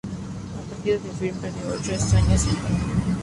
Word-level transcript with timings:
El 0.03 0.65
partido 0.67 0.97
de 0.97 1.09
Bird 1.19 1.41
perdió 1.41 1.67
ocho 1.79 1.93
escaños 1.93 2.47
del 2.47 2.55
Parlamento. 2.57 3.17